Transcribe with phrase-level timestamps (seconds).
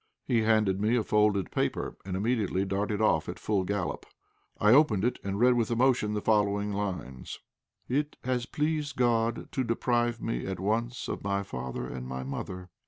[0.25, 4.07] He handed me a folded paper, and immediately darted off at full gallop.
[4.59, 7.37] I opened it and read with emotion the following lines
[7.87, 12.71] "It has pleased God to deprive me at once of my father and my mother.